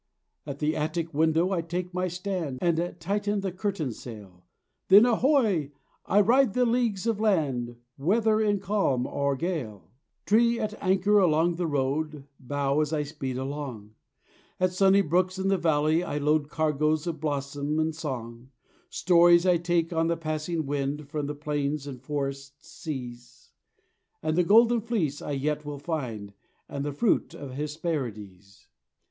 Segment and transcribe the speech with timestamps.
[0.47, 4.47] At the attic window I take my stand, And tighten the curtain sail,
[4.87, 5.73] Then, ahoy!
[6.07, 9.91] I ride the leagues of land, Whether in calm or gale.
[10.25, 13.93] Tree at anchor along the road Bow as I speed along;
[14.59, 18.49] At sunny brooks in the valley I load Cargoes of blossom and song;
[18.89, 23.51] Stories I take on the passing wind From the plains and forest seas,
[24.23, 26.33] And the Golden Fleece I yet will find,
[26.67, 28.67] And the fruit of Hesperides.